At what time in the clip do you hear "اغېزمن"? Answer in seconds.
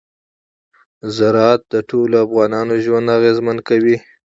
3.17-3.57